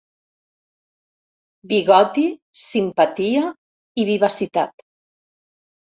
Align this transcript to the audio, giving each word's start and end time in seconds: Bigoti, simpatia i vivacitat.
Bigoti, 1.73 2.25
simpatia 2.63 3.47
i 4.05 4.11
vivacitat. 4.11 4.87